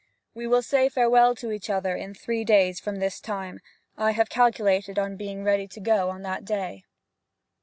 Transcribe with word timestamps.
We 0.33 0.47
will 0.47 0.63
say 0.63 0.89
farewell 0.89 1.35
to 1.35 1.51
each 1.51 1.69
other 1.69 1.95
in 1.95 2.15
three 2.15 2.43
days 2.43 2.79
from 2.79 2.95
this 2.95 3.19
time. 3.19 3.59
I 3.99 4.13
have 4.13 4.29
calculated 4.31 4.97
on 4.97 5.15
being 5.15 5.43
ready 5.43 5.67
to 5.67 5.79
go 5.79 6.09
on 6.09 6.23
that 6.23 6.43
day.' 6.43 6.85